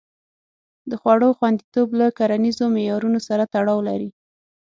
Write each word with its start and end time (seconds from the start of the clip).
د 0.89 0.91
خوړو 1.01 1.29
خوندیتوب 1.37 1.89
له 1.99 2.07
کرنیزو 2.17 2.65
معیارونو 2.75 3.19
سره 3.27 3.43
تړاو 3.53 3.79
لري. 3.89 4.09